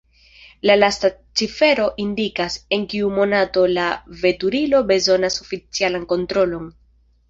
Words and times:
La 0.69 0.77
lasta 0.83 1.11
cifero 1.41 1.85
indikas, 2.05 2.57
en 2.79 2.89
kiu 2.95 3.13
monato 3.21 3.69
la 3.77 3.87
veturilo 4.27 4.85
bezonas 4.95 5.43
oficialan 5.49 6.13
kontrolon. 6.15 6.71